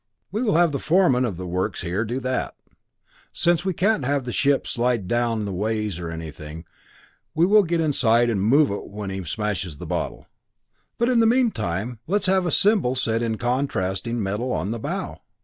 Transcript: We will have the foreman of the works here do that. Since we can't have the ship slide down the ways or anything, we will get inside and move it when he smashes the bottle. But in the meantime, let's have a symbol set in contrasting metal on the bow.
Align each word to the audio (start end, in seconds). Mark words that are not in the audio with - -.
We 0.31 0.41
will 0.41 0.55
have 0.55 0.71
the 0.71 0.79
foreman 0.79 1.25
of 1.25 1.37
the 1.37 1.45
works 1.45 1.81
here 1.81 2.03
do 2.03 2.19
that. 2.21 2.55
Since 3.31 3.63
we 3.63 3.75
can't 3.75 4.03
have 4.03 4.25
the 4.25 4.31
ship 4.31 4.65
slide 4.65 5.07
down 5.07 5.45
the 5.45 5.53
ways 5.53 5.99
or 5.99 6.09
anything, 6.09 6.65
we 7.35 7.45
will 7.45 7.61
get 7.61 7.79
inside 7.79 8.27
and 8.27 8.41
move 8.41 8.71
it 8.71 8.87
when 8.87 9.11
he 9.11 9.23
smashes 9.23 9.77
the 9.77 9.85
bottle. 9.85 10.25
But 10.97 11.09
in 11.09 11.19
the 11.19 11.27
meantime, 11.27 11.99
let's 12.07 12.25
have 12.25 12.47
a 12.47 12.51
symbol 12.51 12.95
set 12.95 13.21
in 13.21 13.37
contrasting 13.37 14.23
metal 14.23 14.51
on 14.51 14.71
the 14.71 14.79
bow. 14.79 15.21